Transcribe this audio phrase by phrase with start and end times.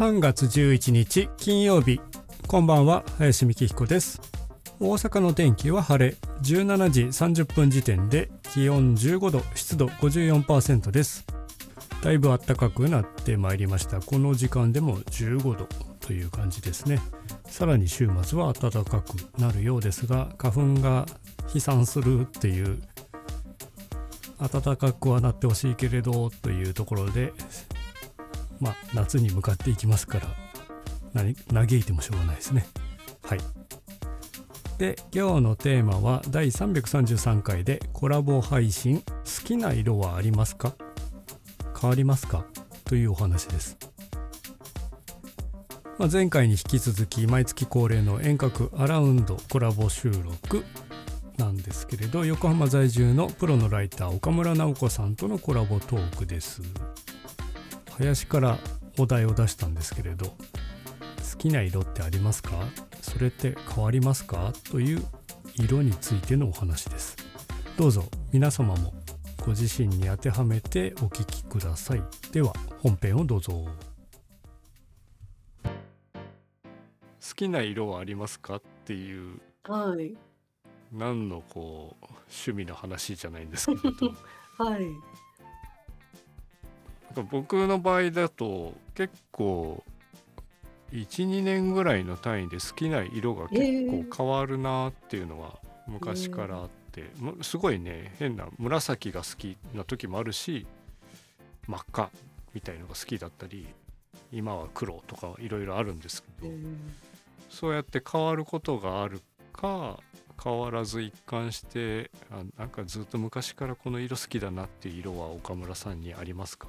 [0.00, 2.00] 3月11日金曜日
[2.46, 4.18] こんばんは林美希彦です。
[4.80, 6.16] 大阪の天気は晴れ。
[6.40, 11.26] 17時30分時点で気温15度湿度54%です。
[12.02, 14.00] だいぶ暖かくなってまいりました。
[14.00, 15.68] この時間でも15度
[16.00, 16.98] という感じですね。
[17.44, 21.04] さらに週末は暖かくなるようですが花粉が
[21.48, 22.80] 飛散するっていう
[24.38, 27.34] 暖かくはなってほしいけれどというところで
[28.60, 32.66] まあ夏に向かっていきますから嘆いてもしょうがないですね。
[33.22, 33.40] はい。
[34.78, 39.04] で今日のテーマは第333回でコラボ配信好
[39.44, 40.74] きな色はありますか？
[41.78, 42.46] 変わりますか？
[42.84, 43.76] というお話です。
[45.98, 50.64] まあ、前回に引き続き毎月恒例の遠隔アラウンドコラボ収録
[51.36, 56.62] なんですけれど横浜在住のプロのライター岡村直子さんとのコラボトークです。
[58.00, 58.58] 林から
[58.98, 60.34] お題を出したんですけれど好
[61.36, 62.52] きな色ってありますか？
[63.02, 64.54] それって変わりますか？
[64.70, 65.04] という
[65.56, 67.16] 色についてのお話です。
[67.76, 68.94] どうぞ皆様も
[69.44, 72.02] ご自身に当てはめてお聞きください。
[72.32, 73.52] では本編をどうぞ。
[75.62, 75.70] 好
[77.36, 78.56] きな色はありますか？
[78.56, 80.16] っていうはい。
[80.90, 84.14] 何のこう趣味の話じゃないんですけれど。
[84.64, 84.86] はい。
[87.30, 89.82] 僕の場合だと結構
[90.92, 93.62] 12年ぐらいの単位で好きな色が結
[94.08, 100.66] 構変わるなっていうのは昔からあって、むすごいね変な紫が好きな時もあるし
[101.66, 102.10] 真っ赤
[102.54, 103.68] みたいのが好きだったり
[104.32, 106.92] 今は黒とかいろいろあるんですけど、うん。
[107.48, 109.20] そうやって変わることがある
[109.52, 109.98] か
[110.42, 116.68] 変わらず一貫してあなんかずっと昔からこの色好きだなっていう色は岡村さんにありますか？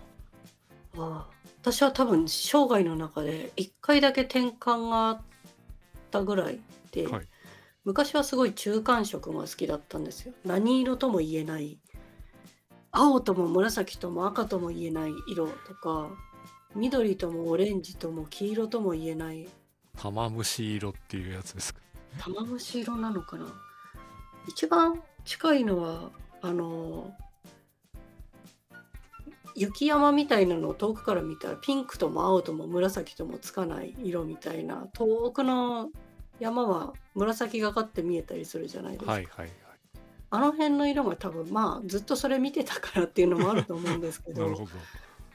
[0.98, 5.22] ああ私は多分生涯の中で1回だけ転換があっ
[6.10, 6.60] たぐらい
[6.92, 7.28] で、はい。
[7.84, 10.34] 昔はすごい中間色が好きだったんですよ。
[10.46, 11.80] 何色とも言えない。
[12.92, 15.14] 青とも紫とも赤とも言えない。
[15.28, 16.10] 色とか
[16.76, 19.48] 緑ともオレンジとも黄色とも言えない。
[19.98, 21.80] 玉虫色っていうやつですか？
[22.20, 23.48] 玉虫色なのかな。
[24.48, 26.12] 一番近いのは
[26.42, 27.14] あの
[29.56, 35.90] 雪山みたいなのを遠くから見たらピンクとも青とも紫ともつかない色みたいな遠くの
[36.40, 39.50] 山は紫がかって見えたりするじゃないですか、はいはい
[40.34, 44.80] あの辺の色が多分まあずっとそれ見てたからっていうのもあると思うんですけどはいなるほど。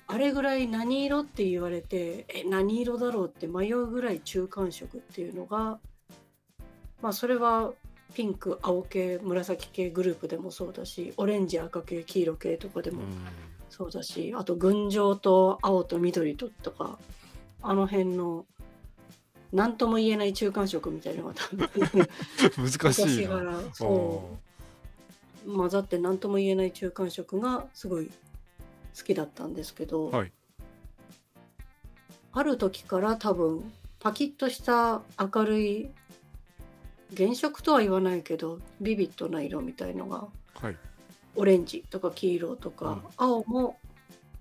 [0.09, 5.79] あれぐらい何色って言われてえ何色だろうって迷うぐらい中間色っていうのが
[7.03, 7.73] まあそれは
[8.15, 13.09] ピンク青系紫系グループでもそうだしオレンジ赤系黄色系とかでもうん
[13.77, 16.99] そうだしあと群青と青と緑ととか
[17.61, 18.47] あの辺の
[19.53, 21.69] 何とも言えない中間色みたいなのが多分
[22.57, 23.29] 難しいな。
[23.29, 24.31] 昔からそ
[25.47, 25.53] う。
[25.55, 30.33] 混ざって何とも言えない中間色がすごい好きだったんですけど、はい。
[32.33, 33.71] ある時から多分
[34.01, 35.91] パキッとした明るい
[37.15, 40.77] 原色とは言わないけどビビッドな色みたいのがはい
[41.37, 43.03] オレンジとか黄色とか、うん。
[43.17, 43.79] 青も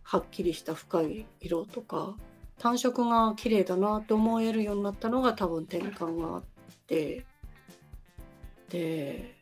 [0.04, 2.16] はっきりした深い色とか
[2.60, 6.44] 単色が綺麗だなと思えるようになったのが多分転換があっ
[6.88, 7.26] て
[8.70, 9.36] で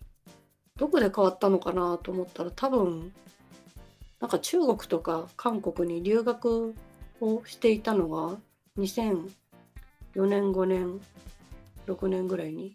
[0.78, 3.12] どこで変わったのかなと思ったら多分
[4.20, 6.74] なんか中国とか韓国に留学
[7.20, 8.38] をしていたのが
[8.80, 9.28] 2004
[10.26, 11.00] 年5年
[11.88, 12.74] 6年ぐらいに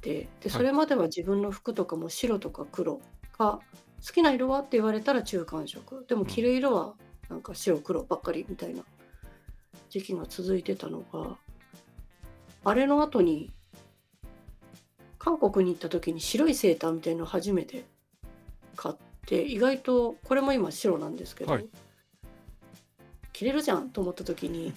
[0.00, 3.00] てでそれまでは自分の服とかも白とか黒
[3.38, 3.60] が
[4.04, 6.04] 好きな色はって言われたら中間色。
[6.06, 6.94] でも着る色は
[7.28, 8.82] なんか白黒ばっかりみたいな
[9.88, 11.36] 時期が続いてたのが
[12.64, 13.50] あれの後に
[15.18, 17.84] 韓国に行った時に白いセーターみたいのを初めて
[18.76, 18.94] 買っ
[19.26, 21.66] て意外とこれも今白なんですけど、はい。
[23.32, 24.74] 着れるじゃんと思った時に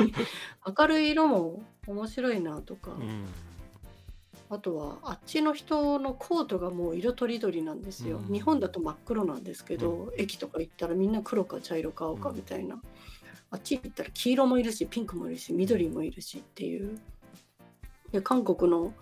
[0.66, 3.26] 明るい色も面白いなとか、うん
[4.50, 8.32] あとはあっちの人のコートがもう色とりどりなんですよ、うん。
[8.32, 12.80] 日本だと真っ黒なんですけど、駅とか行ったらみんな黒か茶色か青かみたいな、
[13.52, 16.98] あっち行ったら黄色もいるしピンクもいるし緑もいるしっていう。
[18.10, 18.92] で韓国の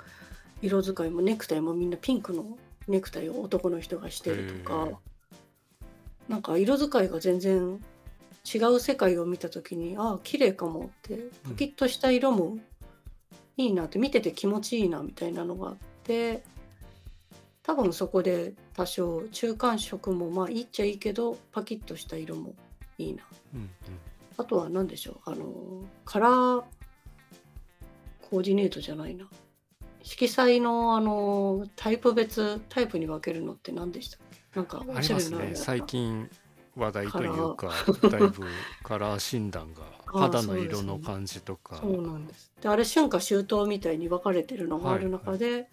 [0.60, 5.00] 色使いもネクタイもみんなピンクのネクタイを男の人がしてるとへか
[6.28, 7.80] なんか色使いが全然
[8.44, 12.58] 違う世界を見た時にああ綺麗かもってパキッとした色も
[13.58, 16.42] いいなって見てて気持ちいいなみたいなのがあって
[17.62, 22.54] 多分そこで多少中間色もまあいいっちゃいいけどパキッとした色も
[22.96, 23.22] いいな。
[23.54, 23.68] うん
[24.40, 25.30] あとは何でしょう？
[25.30, 26.62] あのカラー
[28.30, 29.28] コーディネートじゃないな。
[30.04, 34.18] 色彩のあのタイプ別タイプに分けるのって何でした？
[34.18, 35.50] っけなんかありますね。
[35.56, 36.30] 最近
[36.78, 37.72] 話題というか
[38.10, 38.46] だいぶ
[38.84, 41.76] カラー診断が 肌の色の感じとか。
[41.76, 42.50] そうなんです。
[42.62, 45.68] であれ春夏秋冬みたいに分かれてるのがある中で、はいはい、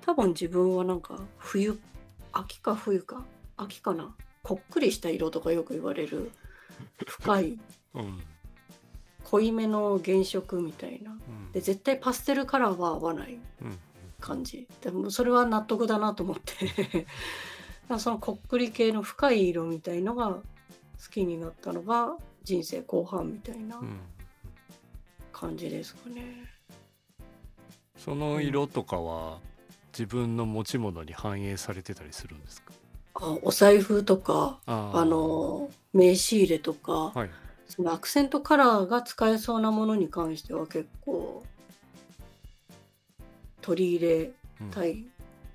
[0.00, 1.78] 多分自分はなんか冬
[2.32, 3.24] 秋か冬か
[3.56, 6.30] 秋かなこっくりした色とかよく言われる
[7.06, 7.58] 深い、
[7.94, 8.20] うん、
[9.24, 13.38] 濃いめの原色みたいな、うん、で絶対パステルカラーは合わない
[14.20, 17.06] 感じ、でもそれは納得だなと思って
[17.98, 20.42] そのこっくり系の深い色みたいのが好
[21.10, 23.80] きになったのが人生後半みたいな
[25.32, 26.44] 感じですかね。
[27.98, 29.38] その色とかは
[29.92, 32.72] 自分の持ち物に反映されてたりするんですか？
[33.14, 37.30] あお財布とかあの名刺入れとか、はい、
[37.66, 41.42] そのアクセントカラーが使えそうなものに関しては結構
[43.62, 44.30] 取り入れ
[44.70, 45.06] たい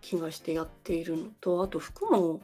[0.02, 2.42] 気がしてやっているのと、うん、あと服も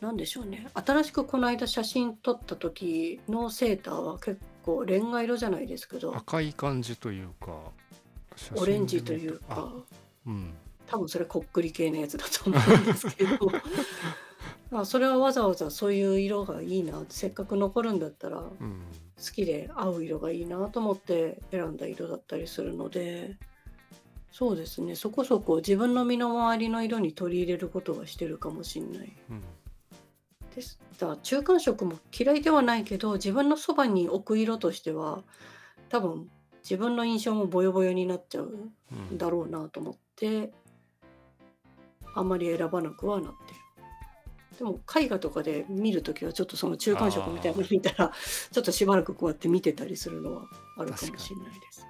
[0.00, 0.68] 何でしょうね。
[0.74, 7.58] 新しくこの間写真撮った時のセーターは結構レンガ色じゃないですけど赤い感じというか
[8.54, 9.72] オレンジというか、
[10.26, 10.54] うん、
[10.86, 13.38] 多分それこっくり系のやつだと思うんですけど。
[14.70, 18.50] あそれはわざわざそういう色がいいなせっかく残るんだったら、好
[19.34, 23.36] きで合う色がいいなと思って選んだ色だったりするので
[24.38, 29.12] そうですねそこそこ自分の身の回りの色に取り入れることはしてるかもしんない。
[29.30, 29.42] うん
[30.54, 35.24] ですだ中間色も嫌いではないけど自分のそばに置く色としては
[35.88, 36.30] 多分
[36.62, 38.44] 自分の印象もボヨボヨになっちゃう
[39.12, 40.52] んだろうなと思って、
[42.14, 43.60] あんまり選ばなくはなってる。
[44.58, 48.12] でも絵画とかで見るときはちょっとその中間色みたいなの見たら
[48.52, 50.42] ちょっとしばらくこうやって見てたりするのは
[50.76, 51.86] あるかもしれないです。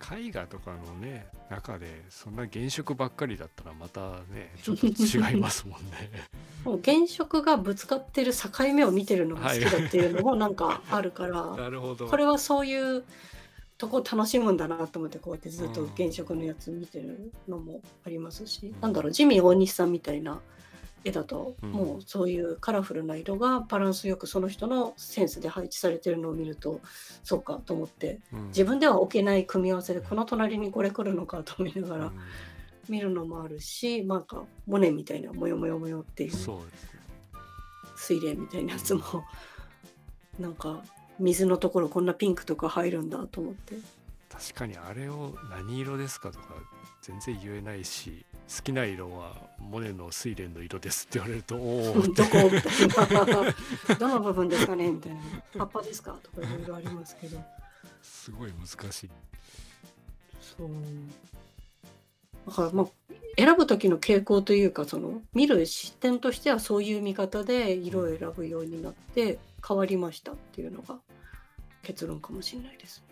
[0.00, 6.10] 絵画とかのね中でそんな原色ばっかりだったらまたねちょっと違いますもんね。
[6.64, 12.06] もう原色がぶつかってる境目を見てるのが好きだっていうのもなんかあるから、 なるほど。
[12.06, 13.04] これはそういう
[13.78, 20.40] とこ楽しむんだなと思ってこうやってずっと原色のやつ見てるのもありますし、うん、なんだろうジミー大西さんみたいな
[21.04, 26.80] 絵だと、もうそういうカラフルな色がバランスよくその人のセンスで配置されてるのを見ると
[27.24, 32.12] そうかと思って、うん、自分では置けない組み合わせでこの隣にこれ来るのかと思いながら
[32.88, 36.32] 見るのもあるし、なんかモネみたいなモヨモヨモヨっていう
[37.96, 39.02] 水霊みたいなやつも
[40.38, 40.82] なんか
[41.18, 43.76] 水のところこんなピンクとか入るんだと思って。
[44.28, 46.54] 確かにあれを何色ですかとか
[47.02, 48.24] 全然言えないし
[48.54, 53.26] 好きな色はモネの睡蓮の色ですって言われるとおおどこみたい
[53.88, 55.20] などの部分ですかねみたいな
[55.58, 57.38] 葉っぱですかとかいろいろありますけど
[58.02, 59.10] すごい難しい
[60.40, 60.68] そう
[62.48, 62.86] だからまあ
[63.36, 70.96] 選ぶ時の傾向というかその見る視点としてはそういう見方で色を選ぶようになって変わりましたっていうのが
[71.82, 73.02] 結論かもしれないです。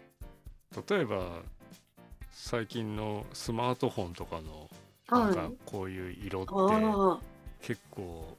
[0.88, 1.42] 例えば
[2.32, 4.68] 最近のスマートフォンとかの
[5.10, 7.26] なんかこういう色って
[7.66, 8.36] 結構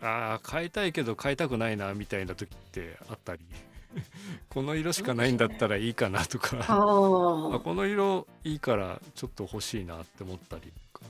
[0.00, 3.42] ああ変えたいけど変えたくないなみたいな時ってあったり
[4.48, 6.64] この色しかないんだったらいいかなとかあ
[7.62, 11.06] この色いいからちょっと欲しいなって思ったりとか。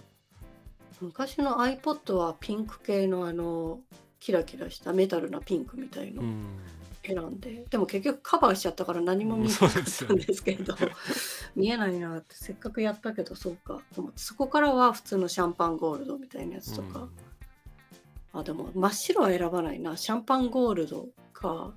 [1.00, 3.78] 昔の iPod はピンク系のあの
[4.18, 6.22] キラキラしたメタルなピンクみたいの
[7.08, 10.74] 選んで、でも結局カバーしちゃったから何も見えなかったんですけど、
[11.56, 12.34] 見えないなって。
[12.34, 13.80] せっかくやったけどそうか。
[13.94, 17.08] と思ってそこからは普通のシャンパンゴールドみたいなやつとか、
[18.32, 19.96] あでも真っ白は選ばないな。
[19.96, 21.72] シャンパンゴールドか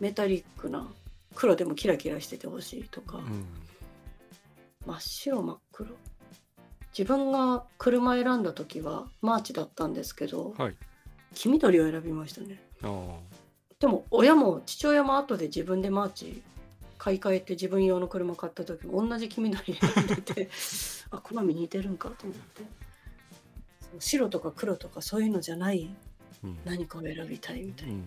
[0.00, 0.90] メタリックな。
[1.34, 3.46] 黒でもキラキラしててほしいとか、うん、
[4.86, 5.90] 真っ白真っ黒。
[6.98, 10.76] 自分が車選んだ時はマーチだったんですけど、はい、
[11.34, 12.60] 黄緑を選びましたね
[13.80, 16.42] でも親も父親も後で自分でマーチ
[16.98, 20.50] 買い替えて自分用の車買った時も同じ黄緑選んでて
[21.10, 22.88] あ好み似てるんかと思って。
[23.98, 25.88] 白とか黒とかそういうのじゃない
[26.64, 27.94] 何かを選びたいみたいな。
[27.94, 28.04] うん。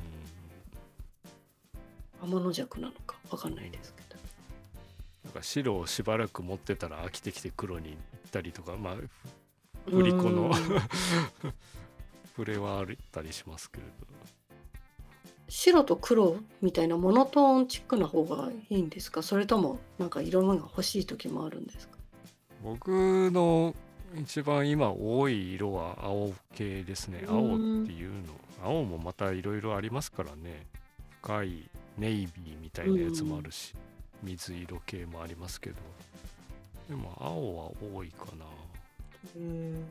[2.22, 4.22] 天の弱なのか分かんないですけど。
[5.26, 8.96] なんか白をしばらく持ってたら飽きてきて黒に行ったりとかまあ
[9.90, 10.52] 振り子の
[12.36, 14.11] 触れはあったりしますけれど
[15.54, 19.22] 白と黒みたいなモノトーンチックな方がいいんですか？
[19.22, 21.98] それともなんか色味が欲しい時もあるんですか？
[22.64, 22.90] 僕
[23.32, 23.76] の
[24.16, 27.26] 一番今多い色は青系ですね。
[27.28, 27.50] 青っ
[27.86, 30.66] ていうの青もまたいろいろありますからね。
[31.22, 33.74] 深いネイビーみたいなやつもあるし、
[34.24, 35.76] 水色系もありますけど。
[36.88, 38.46] でも青は多いかな。
[39.36, 39.86] うん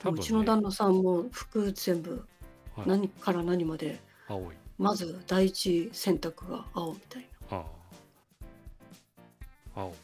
[0.00, 2.26] 多分、ね、うちの旦那さんも服全部
[2.74, 2.88] はい。
[2.88, 4.54] 何から何まで青い。
[4.78, 7.56] まず第一選択が青みたいな。
[7.58, 7.64] あ
[9.76, 9.80] あ。
[9.80, 9.94] 青。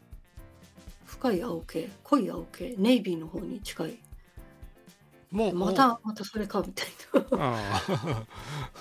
[1.07, 3.99] 深い青系濃い青系ネイビーの方に近い。
[5.31, 7.39] もうまたまたそれかみたいな。
[7.39, 8.27] ああ。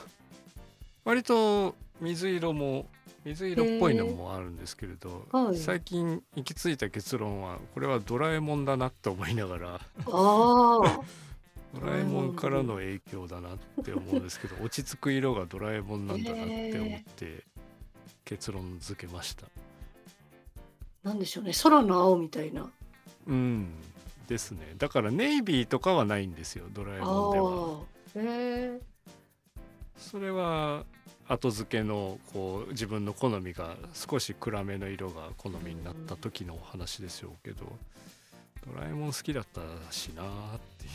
[1.06, 2.88] 割と水色も
[3.26, 5.58] 水色っぽいのもあるんですけれど、はい。
[5.58, 9.76] 最近行き着いた結論はこれはドラえもんだなって思いながら。
[9.76, 11.00] ああ
[11.74, 17.44] ドラえもんからの影響だなって思うんですけど落ち着く色がドラえもんなんだなって思って
[18.25, 19.48] 結論付けました。
[21.03, 21.51] なんでしょうね。
[21.62, 22.70] 空の青みたいな。
[23.27, 23.68] うん。
[24.27, 24.75] ですね。
[24.77, 28.25] だからネイビーとかはないんですよドラえもんでは。
[28.25, 28.80] え
[29.98, 30.86] それは
[31.27, 37.65] 後付けのこう自分の好みが少し暗めの色が好みになった時のお話でしょうけど
[38.65, 40.25] ドラえもん好きだったしなー
[40.58, 40.89] ってい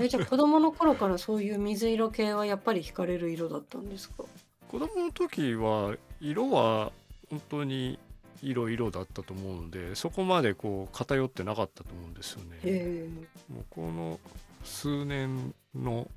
[0.00, 0.04] う。
[0.04, 4.24] えじゃあ子供の頃からそういう水色系はやっぱり惹かれる色だったんですか？
[4.68, 6.92] 子供の時は色は
[7.30, 7.98] 本当に
[8.42, 12.56] 色々だったと思うのでそこまでこう偏ってなかったと思うんですよね。
[12.56, 13.08] へえ。
[13.52, 14.18] もうこの
[14.64, 16.08] 数年の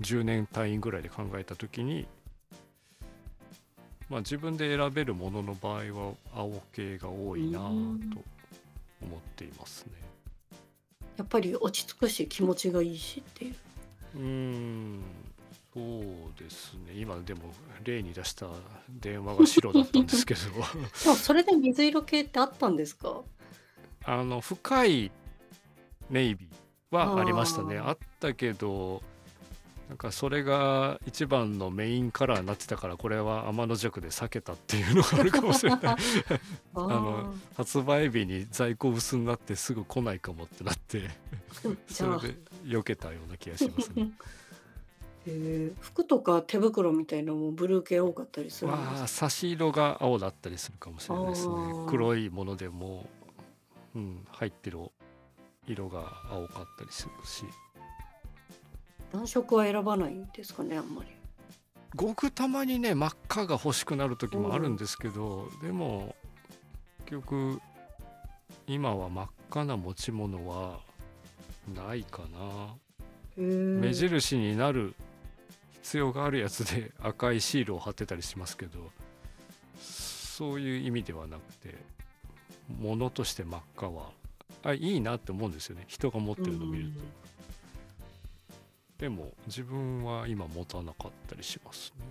[0.00, 2.06] 10年単位ぐらいで考えた時に
[4.08, 8.18] まあ自分で選べるものの場合は青系が多いなうんと
[9.02, 9.92] 思っていますね。
[11.16, 13.54] やっぱり落ち着くし気持ちがいいしっていう。
[14.16, 15.02] うーん
[15.74, 16.92] そうですね。
[16.94, 17.52] 今でも
[17.84, 18.46] 例に出した
[18.88, 20.40] 電話が白だったんですけど。
[21.04, 23.22] でもそれで水色系ってあったんですか？
[24.04, 25.10] あの深い
[26.10, 27.78] ネイビーはありましたね。
[27.78, 29.02] あったけど
[29.88, 35.80] なんかそれが一番のメインカラーになってたからこれは天の弱で避けたっていうのがあるかもしれない。
[35.84, 35.96] あ
[36.74, 41.08] あの発売日に在庫薄になってすぐ来ないかもってなって
[41.88, 44.10] それで避けたような気がしますね。
[45.26, 51.54] へえ服とか手袋みたいなのもブルー系多かったりするんです差し色が青だったりするかもしれないですね。
[51.88, 53.08] 黒いものでも、
[53.94, 54.78] うん、入ってる
[55.66, 57.44] 色が青かったりするし
[59.12, 61.10] 暖色は選ばないんですかねあんまり。
[61.94, 66.14] ごくたまにね真っ赤が欲しくなる時もあるんですけど、でも
[67.06, 67.60] 結局
[68.66, 70.80] 今は真っ赤な持ち物は
[71.74, 72.74] ないかな、
[73.36, 74.94] 目印になる
[75.82, 78.90] 必要があるやつで 赤いシールを貼ってたりしますけど
[79.80, 81.74] そういう意味ではなくて
[82.68, 84.10] 物として真っ赤は
[84.62, 85.84] あいいなって思うんですよね。
[85.86, 87.27] 人が持ってるのを見ると。
[88.98, 92.04] でも自分は今持たなかったりしますね。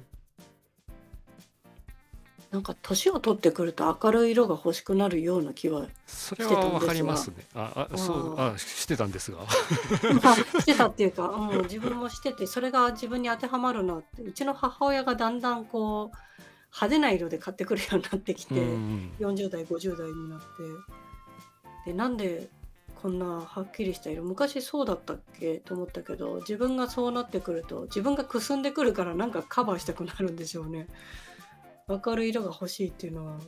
[2.49, 7.35] なんか年を取ってくると明るい色が欲しくなるような気はそれはわかりますね。
[7.53, 9.39] ああそうああしてたんですが。
[9.39, 9.43] ま
[10.31, 16.17] あしてたっていうか、うん、自分もしててそれが自分に当てはまるなってうちの母親がだんだんこう
[16.67, 20.45] 派手な色で買ってくるようになってきて、うん40代50代になって
[21.91, 22.49] でなんで
[23.01, 30.87] こんなはっきりした色昔そうだったっけと思ったけど自分がそうなってくると自分がくすんでくるからなんかカバーしたくなるんでしょうね。
[31.87, 33.39] 明るい色が欲しいっていうのは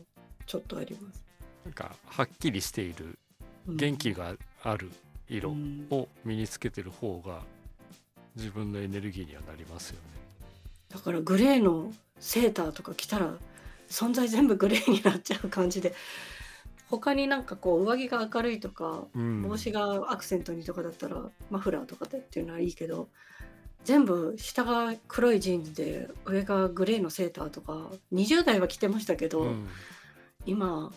[0.45, 1.23] ちょっとあります、
[1.65, 3.17] なんかはっきりしている
[3.67, 3.77] うん。
[3.77, 4.89] 元気がある
[5.27, 5.87] 色うん。
[5.89, 7.41] を身につけてる方が
[8.35, 10.01] 自分のエネルギーにはなりますよね。
[10.89, 13.33] だからグレーのセーターとか着たら
[13.89, 15.93] 存在全部グレーになっちゃう感じで
[16.89, 19.43] 他になんかこう上着が明るいとかうん。
[19.43, 23.09] 帽子がアクセントにとかだったらマフラーとかでっていうのはいいけど
[23.83, 29.67] 全部下が黒いジーンズで上がグレーのセーターとか20代は着てましたけど、うん。
[30.45, 30.91] 今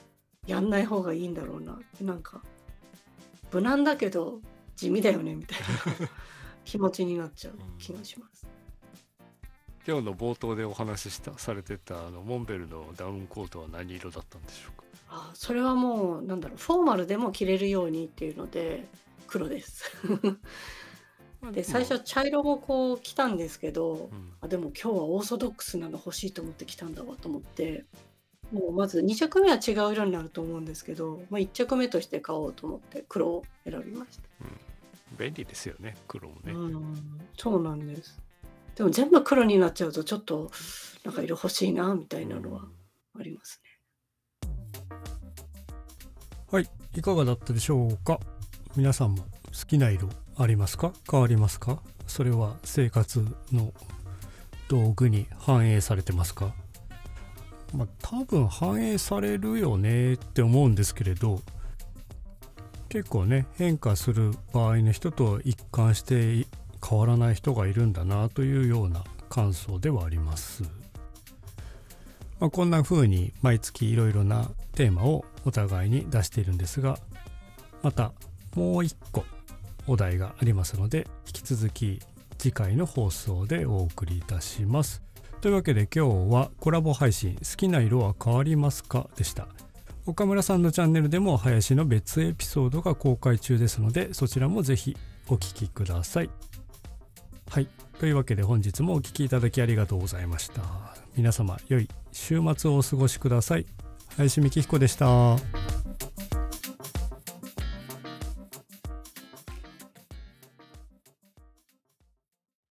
[0.46, 1.74] やんない方がいいんだろうな。
[1.74, 2.42] ってなんか
[3.52, 4.40] 無難だけど
[4.76, 6.08] 地味だよねみたいな。
[6.64, 8.46] 気持ちになっちゃう気がします。
[9.86, 14.84] 今日の冒頭でお話ししたされてたあのモンベルのダウンコートは何色だったんでしょうか？
[15.14, 18.88] あそれはもうなんだろうフォーマルでも着れるようにっていうので
[19.26, 19.92] 黒です。
[21.52, 27.84] で最初茶色もこう着たんですけどうんあでも今日はオーソドックスなの欲しいと思って着たんだわと思って
[28.52, 34.22] もうまず2着目は違う色になると思うんですけど、まあ、1着目として買おうと思って黒を選びました。
[35.18, 36.52] 便利ですよね黒もね。
[36.52, 38.20] うんそうなんです。
[38.76, 40.50] でも全部黒になっちゃうとちょっと
[41.04, 42.66] なんか色欲しいなみたいなのは
[43.18, 43.71] ありますね。
[46.52, 48.20] はいいかがだったでしょうか？
[48.76, 50.92] 皆さんも好きな色ありますか？
[51.10, 51.82] 変わりますか？
[52.06, 53.72] それは生活の
[54.68, 56.52] 道具に反映されてますか？
[57.74, 61.40] まあ多分反映されるよねって思うんですけれど
[62.90, 66.46] 結構ね変化する場合の人と一貫して
[66.86, 70.64] 変わらない人がいるんだなというような感想ではあります。
[72.42, 76.98] まあ、こんな風に毎月いろいろなテーマをお互いに出しているんですが
[77.82, 78.10] また
[78.56, 79.24] もう一個
[79.86, 82.00] お題がありますので引き続き
[82.38, 85.02] 次回の放送でお送りいたします。
[85.40, 89.46] というわけで今日はコラボ配信「好きな色は変わりますか?」でした。
[90.06, 94.96] 岡村さんのチャンネルでも林の別エピソードが公開中ですのでそちらもぜひ
[95.28, 96.30] お聴きください。
[97.48, 97.68] はい。
[98.00, 100.91] というわけで本日もお聴きいただきありがとうございました。
[101.16, 103.66] 皆様良い週末をお過ごしください。
[104.16, 105.36] 林美希彦でした。